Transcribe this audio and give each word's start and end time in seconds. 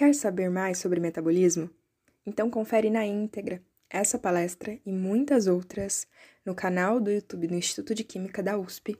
Quer 0.00 0.14
saber 0.14 0.48
mais 0.48 0.78
sobre 0.78 0.98
metabolismo? 0.98 1.68
Então 2.24 2.48
confere 2.48 2.88
na 2.88 3.04
íntegra 3.04 3.62
essa 3.90 4.18
palestra 4.18 4.80
e 4.86 4.90
muitas 4.90 5.46
outras 5.46 6.06
no 6.42 6.54
canal 6.54 6.98
do 6.98 7.10
YouTube 7.10 7.48
do 7.48 7.54
Instituto 7.54 7.94
de 7.94 8.02
Química 8.02 8.42
da 8.42 8.56
USP, 8.56 8.96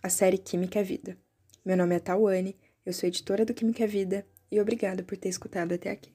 a 0.00 0.08
série 0.08 0.38
Química 0.38 0.78
é 0.78 0.84
Vida. 0.84 1.18
Meu 1.64 1.76
nome 1.76 1.96
é 1.96 1.98
Tawane, 1.98 2.56
eu 2.86 2.92
sou 2.92 3.08
editora 3.08 3.44
do 3.44 3.52
Química 3.52 3.82
é 3.82 3.88
Vida 3.88 4.24
e 4.48 4.60
obrigada 4.60 5.02
por 5.02 5.16
ter 5.16 5.28
escutado 5.28 5.74
até 5.74 5.90
aqui. 5.90 6.12